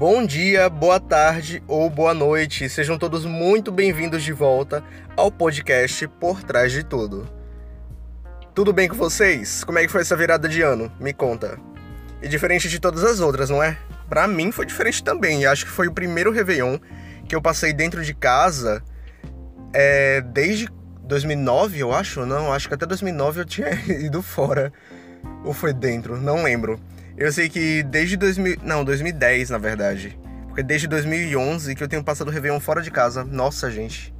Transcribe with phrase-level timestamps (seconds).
[0.00, 2.70] Bom dia, boa tarde ou boa noite.
[2.70, 4.82] Sejam todos muito bem-vindos de volta
[5.14, 7.28] ao podcast Por Trás de Tudo.
[8.54, 9.62] Tudo bem com vocês?
[9.62, 10.90] Como é que foi essa virada de ano?
[10.98, 11.58] Me conta.
[12.22, 13.76] E diferente de todas as outras, não é?
[14.08, 15.44] Pra mim foi diferente também.
[15.44, 16.78] Acho que foi o primeiro Réveillon
[17.28, 18.82] que eu passei dentro de casa
[19.74, 20.66] é, desde
[21.02, 22.24] 2009, eu acho.
[22.24, 24.72] Não, acho que até 2009 eu tinha ido fora.
[25.44, 26.80] Ou foi dentro, não lembro.
[27.20, 30.18] Eu sei que desde 2000, não, 2010, na verdade.
[30.46, 33.22] Porque desde 2011 que eu tenho passado o Réveillon fora de casa.
[33.22, 34.14] Nossa, gente.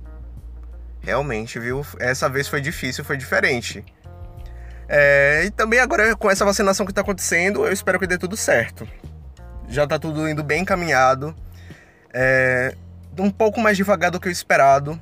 [1.01, 1.85] Realmente, viu?
[1.99, 3.83] Essa vez foi difícil, foi diferente.
[4.87, 8.37] É, e também agora com essa vacinação que está acontecendo, eu espero que dê tudo
[8.37, 8.87] certo.
[9.67, 11.35] Já está tudo indo bem encaminhado.
[12.13, 12.75] É,
[13.19, 15.01] um pouco mais devagar do que o esperado,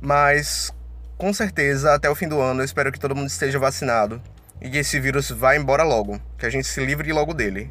[0.00, 0.72] mas
[1.18, 4.22] com certeza até o fim do ano eu espero que todo mundo esteja vacinado
[4.60, 7.68] e que esse vírus vá embora logo, que a gente se livre logo dele.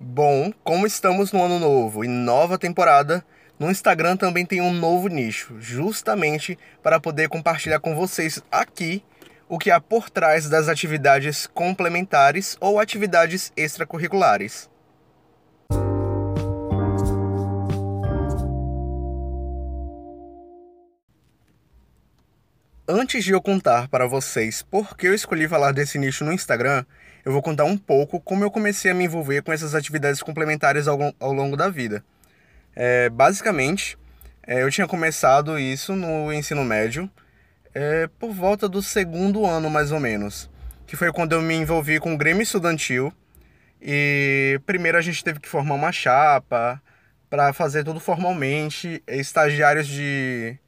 [0.00, 3.24] Bom, como estamos no ano novo e nova temporada,
[3.58, 9.02] no Instagram também tem um novo nicho, justamente para poder compartilhar com vocês aqui
[9.48, 14.68] o que há por trás das atividades complementares ou atividades extracurriculares.
[22.90, 26.86] Antes de eu contar para vocês por que eu escolhi falar desse nicho no Instagram,
[27.22, 30.88] eu vou contar um pouco como eu comecei a me envolver com essas atividades complementares
[30.88, 32.02] ao, ao longo da vida.
[32.74, 33.98] É, basicamente,
[34.46, 37.10] é, eu tinha começado isso no ensino médio,
[37.74, 40.48] é, por volta do segundo ano mais ou menos,
[40.86, 43.12] que foi quando eu me envolvi com o Grêmio Estudantil.
[43.82, 46.80] E primeiro a gente teve que formar uma chapa
[47.28, 49.02] para fazer tudo formalmente.
[49.06, 50.58] Estagiários de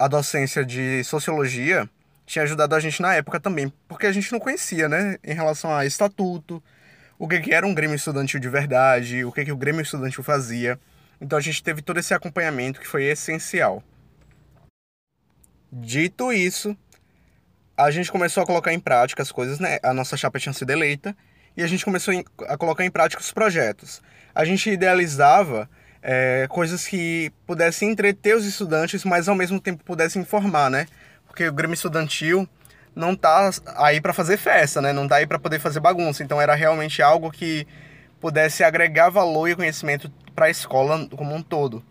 [0.00, 1.86] a docência de sociologia
[2.24, 5.74] tinha ajudado a gente na época também, porque a gente não conhecia, né, em relação
[5.74, 6.62] a estatuto,
[7.18, 10.24] o que, que era um Grêmio Estudantil de verdade, o que, que o Grêmio Estudantil
[10.24, 10.80] fazia.
[11.20, 13.84] Então a gente teve todo esse acompanhamento que foi essencial.
[15.70, 16.74] Dito isso,
[17.76, 19.78] a gente começou a colocar em prática as coisas, né?
[19.82, 21.14] A nossa chapa tinha sido eleita
[21.54, 22.14] e a gente começou
[22.48, 24.00] a colocar em prática os projetos.
[24.34, 25.68] A gente idealizava
[26.02, 30.86] é, coisas que pudessem entreter os estudantes, mas ao mesmo tempo pudessem informar, né?
[31.26, 32.48] Porque o Grêmio Estudantil
[32.94, 34.92] não tá aí para fazer festa, né?
[34.92, 36.22] Não tá aí para poder fazer bagunça.
[36.22, 37.66] Então era realmente algo que
[38.20, 41.84] pudesse agregar valor e conhecimento para a escola como um todo.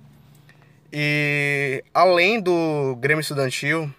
[0.91, 3.93] E além do Grêmio Estudantil,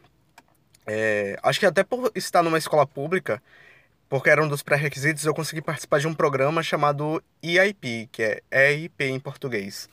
[0.87, 3.41] é, acho que até por estar numa escola pública,
[4.09, 8.73] porque era um dos pré-requisitos, eu consegui participar de um programa chamado EIP, que é
[8.73, 9.89] EIP em português,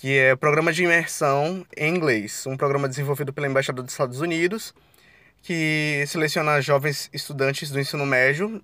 [0.00, 4.74] que é Programa de Imersão em Inglês, um programa desenvolvido pela Embaixada dos Estados Unidos,
[5.42, 8.62] que seleciona jovens estudantes do ensino médio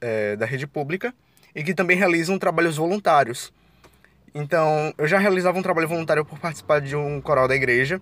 [0.00, 1.14] é, da rede pública
[1.54, 3.52] e que também realizam trabalhos voluntários
[4.38, 7.98] então, eu já realizava um trabalho voluntário por participar de um coral da igreja.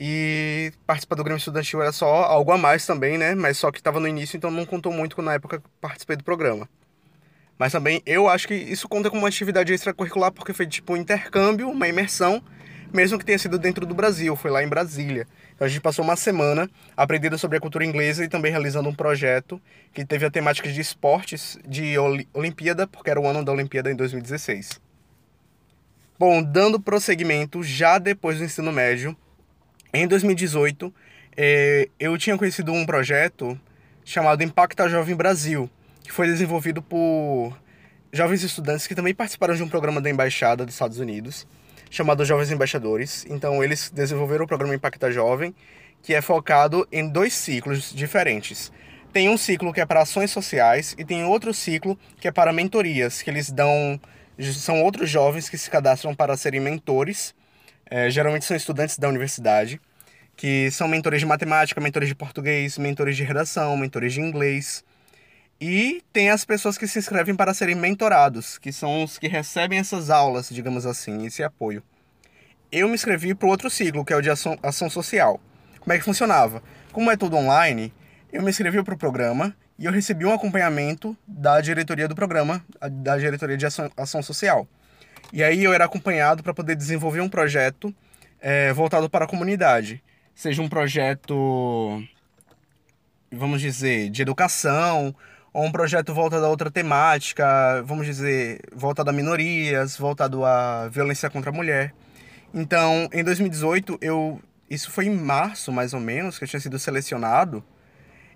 [0.00, 3.36] E participar do Grêmio Estudantil era só algo a mais também, né?
[3.36, 6.24] Mas só que estava no início, então não contou muito na época que participei do
[6.24, 6.68] programa.
[7.58, 10.96] Mas também eu acho que isso conta como uma atividade extracurricular porque foi tipo um
[10.96, 12.42] intercâmbio, uma imersão,
[12.92, 15.26] mesmo que tenha sido dentro do Brasil, foi lá em Brasília.
[15.54, 18.94] Então a gente passou uma semana aprendendo sobre a cultura inglesa e também realizando um
[18.94, 19.60] projeto
[19.92, 21.96] que teve a temática de esportes de
[22.32, 24.80] Olimpíada, porque era o ano da Olimpíada em 2016.
[26.18, 29.16] Bom, dando prosseguimento, já depois do ensino médio,
[29.92, 30.94] em 2018,
[31.36, 33.58] é, eu tinha conhecido um projeto
[34.04, 35.68] chamado Impacta Jovem Brasil,
[36.04, 37.58] que foi desenvolvido por
[38.12, 41.46] jovens estudantes que também participaram de um programa da Embaixada dos Estados Unidos,
[41.90, 43.26] chamado Jovens Embaixadores.
[43.28, 45.52] Então, eles desenvolveram o programa Impacta Jovem,
[46.02, 48.70] que é focado em dois ciclos diferentes.
[49.12, 52.52] Tem um ciclo que é para ações sociais e tem outro ciclo que é para
[52.52, 53.98] mentorias, que eles dão
[54.38, 57.34] são outros jovens que se cadastram para serem mentores.
[57.88, 59.80] É, geralmente são estudantes da universidade,
[60.36, 64.84] que são mentores de matemática, mentores de português, mentores de redação, mentores de inglês.
[65.60, 69.78] E tem as pessoas que se inscrevem para serem mentorados, que são os que recebem
[69.78, 71.82] essas aulas, digamos assim, esse apoio.
[72.70, 75.40] Eu me inscrevi para o outro ciclo, que é o de ação, ação social.
[75.80, 76.62] Como é que funcionava?
[76.92, 77.92] Como é tudo online,
[78.32, 82.64] eu me inscrevi para o programa e eu recebi um acompanhamento da diretoria do programa,
[82.90, 84.66] da diretoria de ação, ação social.
[85.32, 87.94] E aí eu era acompanhado para poder desenvolver um projeto
[88.40, 90.02] é, voltado para a comunidade,
[90.34, 92.02] seja um projeto,
[93.32, 95.14] vamos dizer, de educação,
[95.54, 101.30] ou um projeto voltado a outra temática, vamos dizer, voltado a minorias, voltado à violência
[101.30, 101.94] contra a mulher.
[102.52, 106.76] Então, em 2018, eu, isso foi em março mais ou menos, que eu tinha sido
[106.76, 107.64] selecionado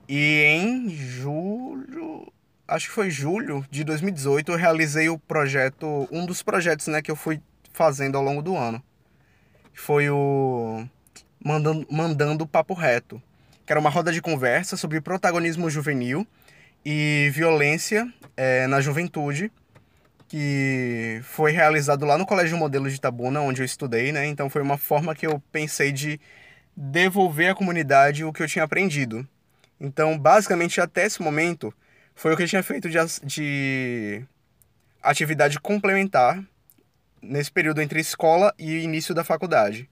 [0.09, 2.33] E em julho,
[2.69, 7.11] acho que foi julho de 2018, eu realizei o projeto, um dos projetos né, que
[7.11, 7.43] eu fui
[7.73, 8.81] fazendo ao longo do ano.
[9.75, 10.87] Foi o
[11.45, 13.21] Mandando, Mandando Papo Reto,
[13.67, 16.25] que era uma roda de conversa sobre protagonismo juvenil
[16.91, 19.53] e violência é, na juventude,
[20.27, 24.25] que foi realizado lá no Colégio Modelo de Itabuna, onde eu estudei, né?
[24.25, 26.19] Então foi uma forma que eu pensei de
[26.75, 29.29] devolver à comunidade o que eu tinha aprendido.
[29.79, 31.75] Então, basicamente, até esse momento,
[32.15, 34.25] foi o que eu tinha feito de, de
[35.03, 36.43] atividade complementar
[37.21, 39.91] nesse período entre escola e início da faculdade.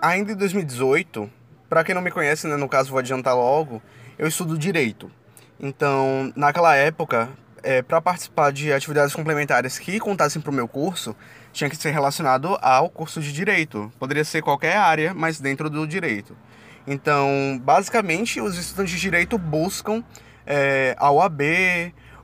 [0.00, 1.30] Ainda em 2018,
[1.68, 3.82] para quem não me conhece, né, no caso vou adiantar logo,
[4.18, 5.12] eu estudo direito.
[5.60, 7.28] Então, naquela época,
[7.62, 11.16] é, para participar de atividades complementares que contassem para o meu curso,
[11.52, 13.92] tinha que ser relacionado ao curso de direito.
[13.98, 16.36] Poderia ser qualquer área, mas dentro do direito.
[16.86, 20.02] Então, basicamente, os estudantes de direito buscam
[20.46, 21.42] é, a UAB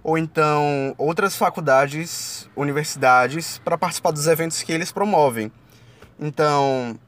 [0.03, 5.51] ou então outras faculdades, universidades, para participar dos eventos que eles promovem.
[6.21, 6.99] Então,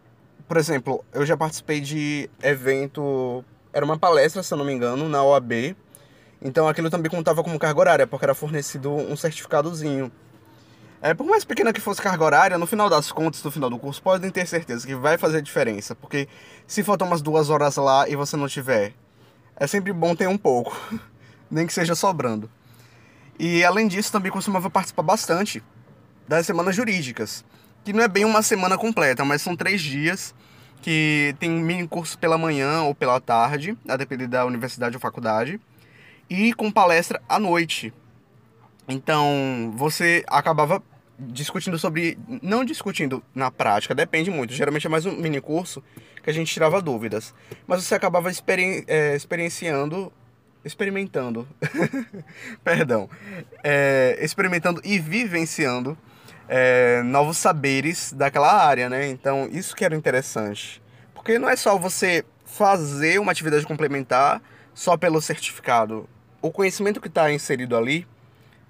[0.49, 5.08] por exemplo, eu já participei de evento, era uma palestra, se eu não me engano,
[5.08, 5.76] na OAB,
[6.40, 10.12] então aquilo também contava como carga horária, porque era fornecido um certificadozinho.
[11.00, 13.78] É, por mais pequena que fosse carga horária, no final das contas, no final do
[13.78, 15.94] curso, podem ter certeza que vai fazer diferença.
[15.94, 16.28] Porque
[16.66, 18.94] se faltar umas duas horas lá e você não tiver,
[19.56, 20.76] é sempre bom ter um pouco.
[21.50, 22.50] Nem que seja sobrando.
[23.38, 25.62] E além disso, também costumava participar bastante
[26.26, 27.44] das semanas jurídicas.
[27.84, 30.34] Que não é bem uma semana completa, mas são três dias
[30.82, 35.60] que tem mini curso pela manhã ou pela tarde, a depender da universidade ou faculdade
[36.28, 37.93] e com palestra à noite.
[38.88, 40.82] Então, você acabava
[41.19, 42.19] discutindo sobre.
[42.43, 44.52] Não discutindo na prática, depende muito.
[44.52, 45.82] Geralmente é mais um mini curso
[46.23, 47.34] que a gente tirava dúvidas.
[47.67, 50.12] Mas você acabava experi é, experienciando.
[50.64, 51.46] Experimentando.
[52.64, 53.08] Perdão.
[53.62, 55.96] É, experimentando e vivenciando
[56.49, 59.08] é, novos saberes daquela área, né?
[59.08, 60.82] Então, isso que era interessante.
[61.14, 64.43] Porque não é só você fazer uma atividade complementar
[64.75, 66.08] só pelo certificado
[66.46, 68.06] o conhecimento que está inserido ali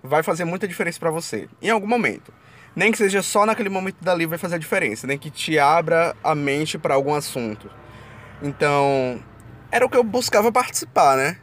[0.03, 2.33] vai fazer muita diferença para você, em algum momento.
[2.75, 6.15] Nem que seja só naquele momento dali vai fazer a diferença, nem que te abra
[6.23, 7.71] a mente para algum assunto.
[8.43, 9.23] Então,
[9.71, 11.39] era o que eu buscava participar, né?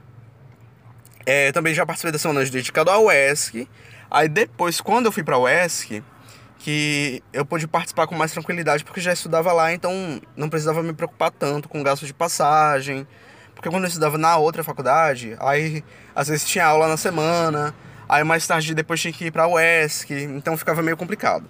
[1.26, 3.68] É, também já participei da semana dedicada ao UESC.
[4.12, 6.04] Aí depois, quando eu fui para o UESC,
[6.60, 10.94] que eu pude participar com mais tranquilidade, porque já estudava lá, então não precisava me
[10.94, 13.08] preocupar tanto com gasto de passagem,
[13.64, 17.74] porque quando eu estudava na outra faculdade, aí às vezes tinha aula na semana,
[18.10, 21.50] aí mais tarde depois tinha que ir para a UESC, então ficava meio complicado.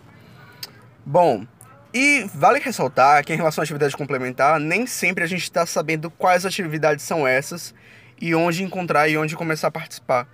[1.03, 1.43] Bom,
[1.91, 6.11] e vale ressaltar que em relação à atividade complementar, nem sempre a gente está sabendo
[6.11, 7.73] quais atividades são essas
[8.21, 10.27] e onde encontrar e onde começar a participar.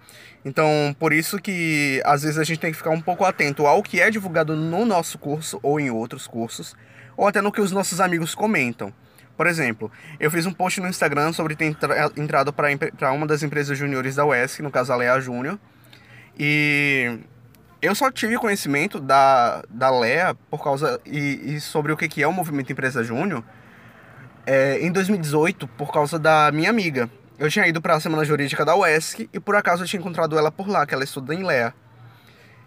[0.43, 3.81] Então, por isso que às vezes a gente tem que ficar um pouco atento ao
[3.81, 6.75] que é divulgado no nosso curso ou em outros cursos,
[7.15, 8.93] ou até no que os nossos amigos comentam.
[9.39, 9.89] Por exemplo,
[10.19, 14.15] eu fiz um post no Instagram sobre ter entra entrado para uma das empresas juniores
[14.15, 15.57] da UESC, no caso a Lea Júnior.
[16.37, 17.19] E
[17.81, 22.21] eu só tive conhecimento da, da Lea por causa e, e sobre o que, que
[22.21, 23.41] é o movimento Empresa Júnior
[24.45, 27.09] é, em 2018 por causa da minha amiga.
[27.37, 30.37] Eu tinha ido para a semana jurídica da UESC e por acaso eu tinha encontrado
[30.37, 31.73] ela por lá, que ela estuda em Lea.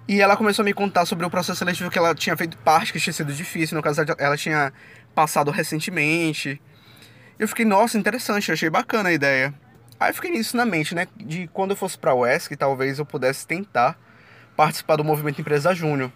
[0.08, 2.92] E ela começou a me contar sobre o processo seletivo que ela tinha feito parte,
[2.92, 3.76] que tinha sido difícil.
[3.76, 4.72] No caso, ela tinha
[5.14, 6.60] passado recentemente.
[7.38, 9.54] Eu fiquei, nossa, interessante, achei bacana a ideia.
[9.98, 11.06] Aí fiquei nisso na mente, né?
[11.16, 13.98] De quando eu fosse pra UESC, talvez eu pudesse tentar
[14.56, 16.12] participar do movimento Empresa Júnior.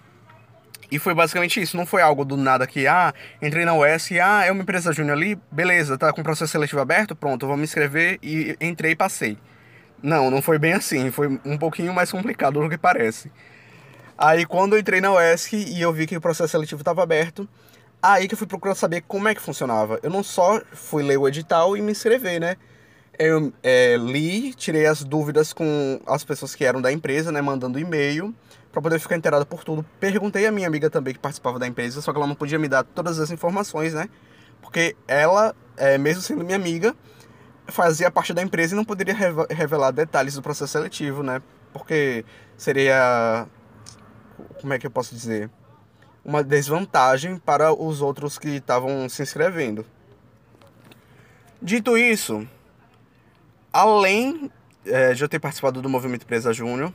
[0.90, 3.12] E foi basicamente isso, não foi algo do nada que, ah,
[3.42, 6.80] entrei na UESC, ah, é uma empresa júnior ali, beleza, tá com o processo seletivo
[6.80, 9.36] aberto, pronto, vou me inscrever e entrei e passei.
[10.00, 13.32] Não, não foi bem assim, foi um pouquinho mais complicado do que parece.
[14.16, 17.48] Aí quando eu entrei na UESC e eu vi que o processo seletivo estava aberto,
[18.12, 19.98] aí que eu fui procurar saber como é que funcionava.
[20.02, 22.56] Eu não só fui ler o edital e me inscrever, né?
[23.18, 27.40] Eu é, li, tirei as dúvidas com as pessoas que eram da empresa, né?
[27.40, 28.34] Mandando e-mail
[28.70, 29.84] para poder ficar inteirado por tudo.
[29.98, 32.68] Perguntei à minha amiga também que participava da empresa, só que ela não podia me
[32.68, 34.08] dar todas as informações, né?
[34.60, 36.94] Porque ela, é, mesmo sendo minha amiga,
[37.68, 39.14] fazia parte da empresa e não poderia
[39.48, 41.40] revelar detalhes do processo seletivo, né?
[41.72, 42.24] Porque
[42.56, 43.46] seria
[44.60, 45.50] como é que eu posso dizer?
[46.26, 49.86] Uma desvantagem para os outros que estavam se inscrevendo.
[51.62, 52.46] Dito isso,
[53.72, 54.50] além
[54.84, 56.92] é, de eu ter participado do movimento Empresa Júnior,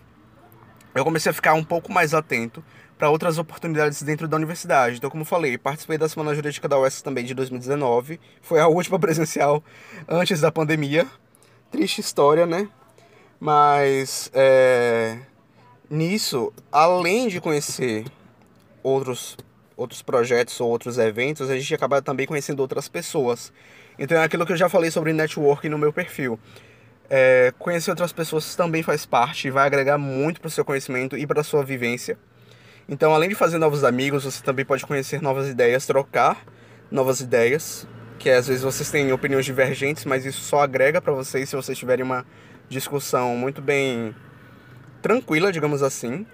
[0.94, 2.62] eu comecei a ficar um pouco mais atento
[2.98, 4.98] para outras oportunidades dentro da universidade.
[4.98, 8.20] Então, como falei, participei da Semana Jurídica da UES também de 2019.
[8.42, 9.64] Foi a última presencial
[10.10, 11.08] antes da pandemia.
[11.72, 12.68] triste história, né?
[13.40, 15.20] Mas é,
[15.90, 18.04] nisso, além de conhecer
[18.84, 19.38] outros,
[19.76, 23.52] outros projetos ou outros eventos, a gente acaba também conhecendo outras pessoas.
[23.98, 26.40] Então é aquilo que eu já falei sobre networking no meu perfil.
[27.10, 31.18] É, conhecer outras pessoas também faz parte e vai agregar muito para o seu conhecimento
[31.18, 32.18] e para a sua vivência.
[32.88, 36.46] Então, além de fazer novos amigos, você também pode conhecer novas ideias, trocar
[36.90, 41.50] novas ideias, que às vezes vocês têm opiniões divergentes, mas isso só agrega para vocês
[41.50, 42.26] se vocês tiverem uma
[42.70, 44.16] discussão muito bem
[45.02, 46.26] tranquila, digamos assim.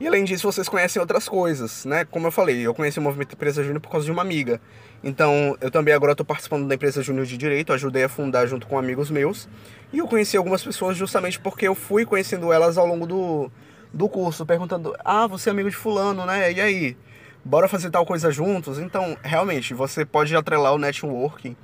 [0.00, 2.04] E além disso, vocês conhecem outras coisas, né?
[2.04, 4.60] Como eu falei, eu conheci o movimento Empresa Júnior por causa de uma amiga.
[5.04, 8.66] Então, eu também agora estou participando da Empresa Júnior de Direito, ajudei a fundar junto
[8.66, 9.48] com amigos meus.
[9.92, 13.50] E eu conheci algumas pessoas justamente porque eu fui conhecendo elas ao longo do,
[13.92, 16.52] do curso, perguntando: Ah, você é amigo de Fulano, né?
[16.52, 16.96] E aí?
[17.44, 18.78] Bora fazer tal coisa juntos?
[18.78, 21.54] Então, realmente, você pode atrelar o networking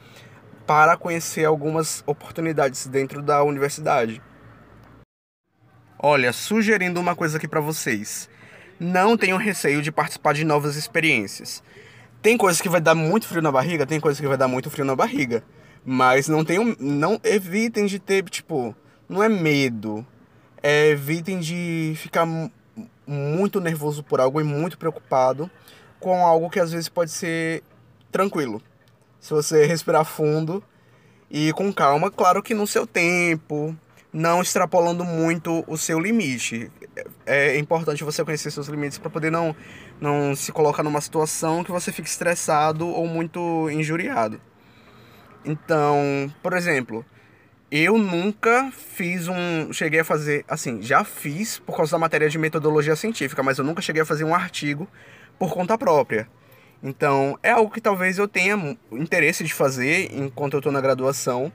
[0.66, 4.22] para conhecer algumas oportunidades dentro da universidade.
[6.02, 8.26] Olha, sugerindo uma coisa aqui para vocês.
[8.78, 11.62] Não tenham receio de participar de novas experiências.
[12.22, 14.70] Tem coisas que vai dar muito frio na barriga, tem coisas que vai dar muito
[14.70, 15.44] frio na barriga.
[15.84, 18.74] Mas não tenham, não evitem de ter, tipo,
[19.06, 20.06] não é medo.
[20.62, 22.26] É, evitem de ficar
[23.06, 25.50] muito nervoso por algo e muito preocupado
[25.98, 27.62] com algo que às vezes pode ser
[28.10, 28.62] tranquilo.
[29.20, 30.64] Se você respirar fundo
[31.30, 33.76] e com calma, claro que no seu tempo,
[34.12, 36.70] não extrapolando muito o seu limite.
[37.24, 39.54] É importante você conhecer seus limites para poder não,
[40.00, 44.40] não se colocar numa situação que você fique estressado ou muito injuriado.
[45.44, 47.04] Então, por exemplo,
[47.70, 49.72] eu nunca fiz um.
[49.72, 50.44] Cheguei a fazer.
[50.48, 54.06] Assim, já fiz por causa da matéria de metodologia científica, mas eu nunca cheguei a
[54.06, 54.88] fazer um artigo
[55.38, 56.28] por conta própria.
[56.82, 61.52] Então, é algo que talvez eu tenha interesse de fazer enquanto eu estou na graduação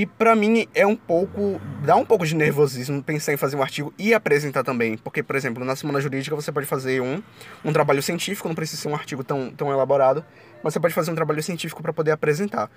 [0.00, 1.60] e para mim é um pouco.
[1.84, 4.96] dá um pouco de nervosismo pensar em fazer um artigo e apresentar também.
[4.96, 7.22] Porque, por exemplo, na semana jurídica você pode fazer um,
[7.62, 10.24] um trabalho científico, não precisa ser um artigo tão, tão elaborado,
[10.64, 12.70] mas você pode fazer um trabalho científico para poder apresentar.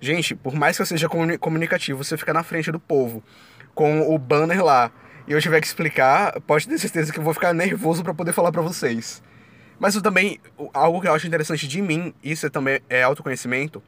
[0.00, 1.08] Gente, por mais que eu seja
[1.40, 3.24] comunicativo, você ficar na frente do povo
[3.74, 4.92] com o banner lá
[5.26, 8.32] e eu tiver que explicar, pode ter certeza que eu vou ficar nervoso para poder
[8.32, 9.20] falar para vocês.
[9.80, 10.38] Mas eu também,
[10.72, 13.82] algo que eu acho interessante de mim, isso é também é autoconhecimento,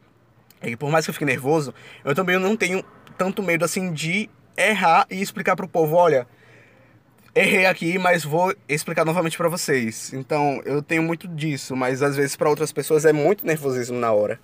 [0.60, 1.74] é por mais que eu fique nervoso,
[2.04, 2.84] eu também não tenho
[3.16, 6.26] tanto medo assim de errar e explicar pro povo, olha,
[7.34, 10.12] errei aqui, mas vou explicar novamente para vocês.
[10.12, 14.12] Então, eu tenho muito disso, mas às vezes para outras pessoas é muito nervosismo na
[14.12, 14.40] hora.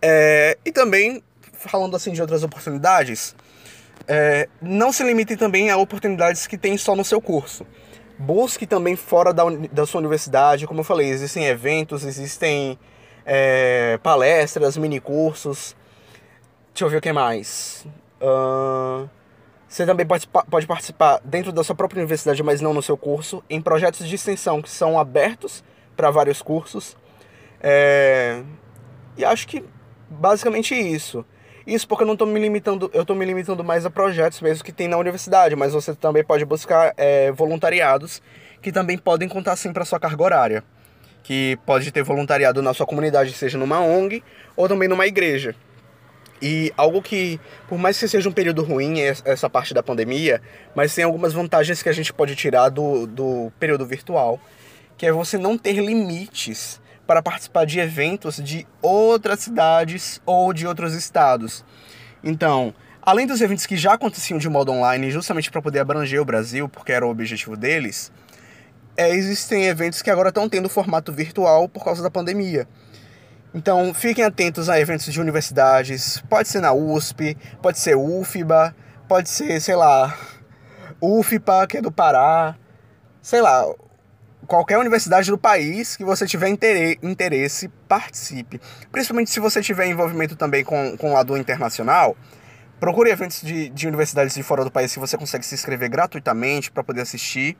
[0.00, 1.22] É, e também,
[1.52, 3.34] falando assim de outras oportunidades,
[4.06, 7.66] é, não se limitem também a oportunidades que tem só no seu curso.
[8.18, 12.78] Busque também fora da, da sua universidade, como eu falei, existem eventos, existem
[13.24, 15.76] é, palestras, minicursos.
[16.72, 17.86] Deixa eu ver o que mais.
[18.20, 19.08] Uh,
[19.68, 23.42] você também pode, pode participar dentro da sua própria universidade, mas não no seu curso,
[23.48, 25.64] em projetos de extensão que são abertos
[25.96, 26.96] para vários cursos.
[27.60, 28.42] É,
[29.16, 29.64] e acho que
[30.08, 31.24] basicamente isso.
[31.66, 34.62] Isso porque eu não estou me limitando, eu estou me limitando mais a projetos mesmo
[34.62, 38.20] que tem na universidade, mas você também pode buscar é, voluntariados
[38.60, 40.64] que também podem contar sim para sua carga horária
[41.24, 44.22] que pode ter voluntariado na sua comunidade, seja numa ONG
[44.54, 45.56] ou também numa igreja.
[46.40, 50.42] E algo que, por mais que seja um período ruim, essa parte da pandemia,
[50.74, 54.38] mas tem algumas vantagens que a gente pode tirar do, do período virtual,
[54.98, 60.66] que é você não ter limites para participar de eventos de outras cidades ou de
[60.66, 61.64] outros estados.
[62.22, 66.24] Então, além dos eventos que já aconteciam de modo online, justamente para poder abranger o
[66.24, 68.12] Brasil, porque era o objetivo deles,
[68.96, 72.68] é, existem eventos que agora estão tendo formato virtual por causa da pandemia.
[73.54, 78.74] Então fiquem atentos a eventos de universidades, pode ser na USP, pode ser UFBA,
[79.08, 80.16] pode ser, sei lá,
[81.00, 82.56] UFPA, que é do Pará,
[83.22, 83.64] sei lá,
[84.46, 88.60] qualquer universidade do país que você tiver interesse, participe.
[88.90, 92.16] Principalmente se você tiver envolvimento também com, com o lado internacional,
[92.80, 96.70] procure eventos de, de universidades de fora do país que você consegue se inscrever gratuitamente
[96.70, 97.56] para poder assistir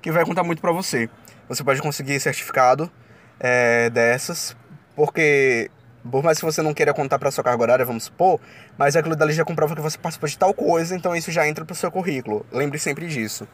[0.00, 1.08] que vai contar muito para você.
[1.48, 2.90] Você pode conseguir certificado
[3.38, 4.56] é, dessas,
[4.94, 5.70] porque
[6.10, 8.40] por mais que você não queira contar para sua carga horária, vamos supor,
[8.78, 11.64] mas aquilo dali já comprova que você participou de tal coisa, então isso já entra
[11.64, 12.46] pro seu currículo.
[12.52, 13.46] Lembre sempre disso.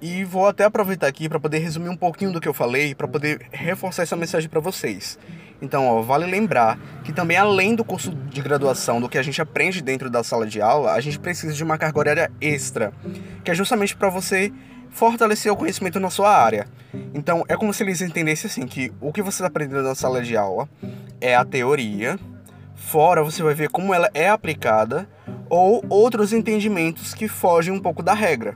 [0.00, 3.08] E vou até aproveitar aqui para poder resumir um pouquinho do que eu falei, para
[3.08, 5.18] poder reforçar essa mensagem para vocês.
[5.64, 9.40] Então, ó, vale lembrar que também além do curso de graduação, do que a gente
[9.40, 12.92] aprende dentro da sala de aula, a gente precisa de uma carga horária extra,
[13.42, 14.52] que é justamente para você
[14.90, 16.66] fortalecer o conhecimento na sua área.
[17.14, 20.22] Então, é como se eles entendessem assim que o que você está aprendendo na sala
[20.22, 20.68] de aula
[21.18, 22.18] é a teoria,
[22.74, 25.08] fora você vai ver como ela é aplicada
[25.48, 28.54] ou outros entendimentos que fogem um pouco da regra.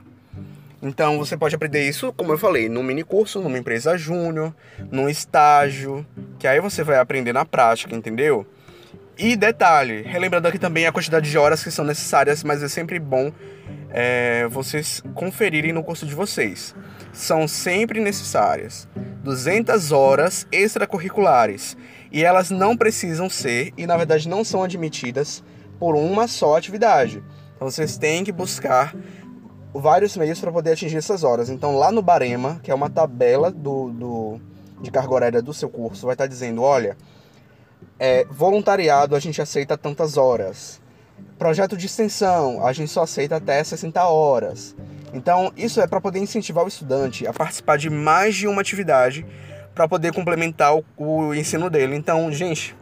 [0.81, 4.55] Então você pode aprender isso, como eu falei, num mini curso, numa empresa júnior,
[4.91, 6.05] num estágio,
[6.37, 8.47] que aí você vai aprender na prática, entendeu?
[9.17, 12.97] E detalhe, relembrando aqui também a quantidade de horas que são necessárias, mas é sempre
[12.99, 13.33] bom
[13.89, 16.73] é, vocês conferirem no curso de vocês.
[17.11, 18.87] São sempre necessárias
[19.21, 21.75] 200 horas extracurriculares
[22.11, 25.43] e elas não precisam ser, e na verdade não são admitidas
[25.77, 27.21] por uma só atividade.
[27.55, 28.95] Então vocês têm que buscar
[29.73, 31.49] vários meios para poder atingir essas horas.
[31.49, 34.41] Então, lá no Barema, que é uma tabela do, do
[34.81, 36.97] de carga horária do seu curso, vai estar tá dizendo: olha,
[37.99, 40.81] é, voluntariado a gente aceita tantas horas.
[41.37, 44.75] Projeto de extensão, a gente só aceita até 60 horas.
[45.13, 49.25] Então, isso é para poder incentivar o estudante a participar de mais de uma atividade
[49.73, 51.95] para poder complementar o, o ensino dele.
[51.95, 52.75] Então, gente,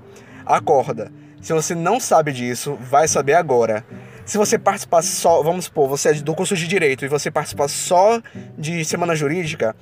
[0.45, 1.11] acorda.
[1.41, 3.85] Se você não sabe disso, vai saber agora.
[4.27, 7.69] Se você participar só, vamos supor, você é do curso de direito e você participar
[7.69, 8.21] só
[8.57, 9.73] de semana jurídica,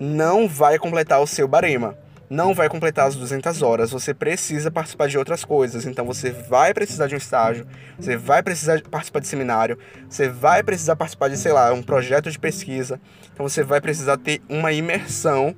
[0.00, 1.94] não vai completar o seu barema.
[2.30, 3.90] Não vai completar as 200 horas.
[3.90, 5.84] Você precisa participar de outras coisas.
[5.84, 7.66] Então você vai precisar de um estágio,
[7.98, 12.30] você vai precisar participar de seminário, você vai precisar participar de, sei lá, um projeto
[12.30, 12.98] de pesquisa.
[13.34, 15.54] Então você vai precisar ter uma imersão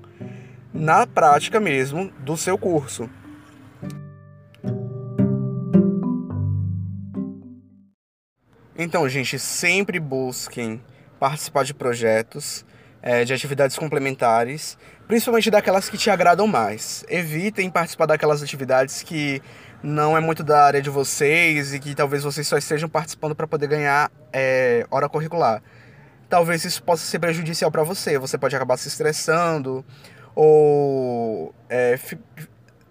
[0.72, 3.08] na prática mesmo do seu curso.
[8.76, 10.82] Então, gente, sempre busquem
[11.20, 12.66] participar de projetos,
[13.00, 14.76] é, de atividades complementares,
[15.06, 17.04] principalmente daquelas que te agradam mais.
[17.08, 19.40] Evitem participar daquelas atividades que
[19.80, 23.46] não é muito da área de vocês e que talvez vocês só estejam participando para
[23.46, 25.62] poder ganhar é, hora curricular.
[26.28, 28.18] Talvez isso possa ser prejudicial para você.
[28.18, 29.84] Você pode acabar se estressando
[30.34, 31.96] ou é,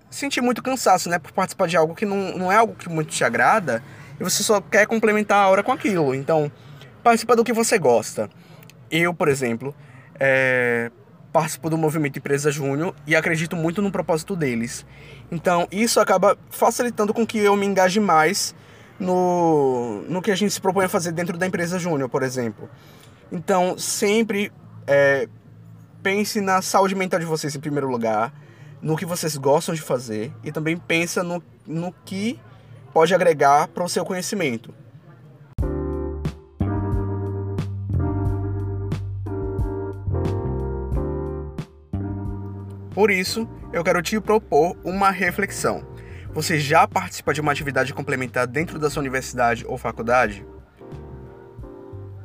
[0.10, 3.10] sentir muito cansaço, né, por participar de algo que não, não é algo que muito
[3.10, 3.84] te agrada
[4.20, 6.14] e você só quer complementar a hora com aquilo.
[6.14, 6.52] Então,
[7.04, 8.30] participa do que você gosta.
[8.90, 9.76] Eu, por exemplo,
[10.20, 10.92] é,
[11.32, 14.86] participo do movimento Empresa Júnior e acredito muito no propósito deles.
[15.32, 18.56] Então, isso acaba facilitando com que eu me engaje mais
[19.00, 22.70] no, no que a gente se propõe a fazer dentro da empresa Júnior, por exemplo.
[23.32, 24.52] Então, sempre
[24.86, 25.28] é,
[26.04, 28.34] pense na saúde mental de vocês em primeiro lugar,
[28.82, 32.40] no que vocês gostam de fazer e também pensa no, no que
[32.94, 34.74] pode agregar para o seu conhecimento.
[42.94, 45.84] Por isso, eu quero te propor uma reflexão.
[46.32, 50.46] Você já participa de uma atividade complementar dentro da sua universidade ou faculdade?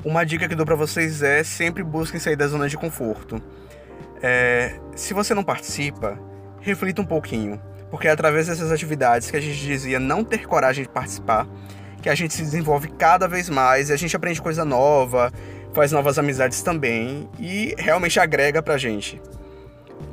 [0.05, 3.43] Uma dica que dou para vocês é sempre busquem sair da zona de conforto.
[4.23, 6.19] É, se você não participa,
[6.61, 7.61] reflita um pouquinho.
[7.91, 11.47] Porque é através dessas atividades que a gente dizia não ter coragem de participar,
[12.03, 15.33] que a gente se desenvolve cada vez mais e a gente aprende coisa nova,
[15.73, 19.21] faz novas amizades também e realmente agrega pra gente.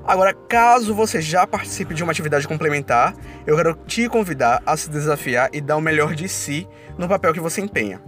[0.06, 4.90] Agora, caso você já participe de uma atividade complementar, eu quero te convidar a se
[4.90, 8.02] desafiar e dar o melhor de si no papel que você empenha.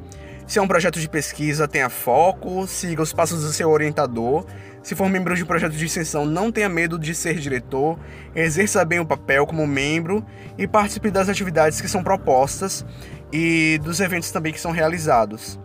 [0.48, 4.46] Se é um projeto de pesquisa, tenha foco, siga os passos do seu orientador.
[4.82, 8.00] Se for membro de um projeto de extensão, não tenha medo de ser diretor,
[8.34, 10.26] exerça bem o papel como membro
[10.58, 12.86] e participe das atividades que são propostas
[13.32, 15.60] e dos eventos também que são realizados.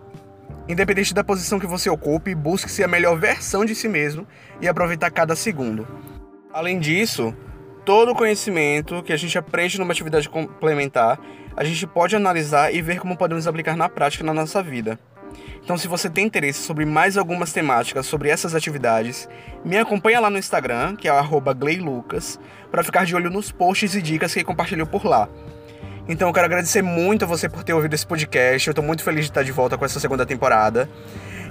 [0.69, 4.27] Independente da posição que você ocupe, busque ser a melhor versão de si mesmo
[4.61, 5.87] e aproveitar cada segundo.
[6.53, 7.33] Além disso,
[7.85, 11.21] todo o conhecimento que a gente aprende numa atividade complementar,
[11.57, 14.99] a gente pode analisar e ver como podemos aplicar na prática na nossa vida.
[15.65, 19.29] Então, se você tem interesse sobre mais algumas temáticas sobre essas atividades,
[19.65, 21.13] me acompanha lá no Instagram, que é
[21.57, 22.39] @gleilucas,
[22.71, 25.29] para ficar de olho nos posts e dicas que compartilho por lá.
[26.09, 28.67] Então, eu quero agradecer muito a você por ter ouvido esse podcast.
[28.67, 30.91] Eu estou muito feliz de estar de volta com essa segunda temporada.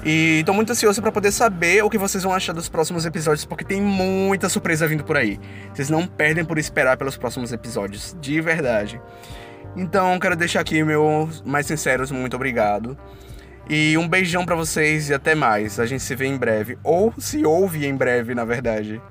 [0.04, 3.46] E estou muito ansioso para poder saber o que vocês vão achar dos próximos episódios,
[3.46, 5.40] porque tem muita surpresa vindo por aí.
[5.74, 9.00] Vocês não perdem por esperar pelos próximos episódios, de verdade.
[9.76, 12.98] Então, quero deixar aqui meu mais sinceros muito obrigado.
[13.70, 15.80] E um beijão para vocês e até mais.
[15.80, 19.02] A gente se vê em breve, ou se ouve em breve, na verdade.